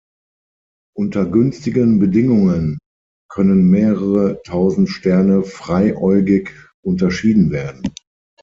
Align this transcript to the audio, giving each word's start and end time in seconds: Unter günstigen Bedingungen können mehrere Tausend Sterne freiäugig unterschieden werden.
Unter 0.97 1.25
günstigen 1.27 1.99
Bedingungen 1.99 2.79
können 3.29 3.69
mehrere 3.69 4.41
Tausend 4.41 4.89
Sterne 4.89 5.43
freiäugig 5.43 6.53
unterschieden 6.81 7.51
werden. 7.51 7.83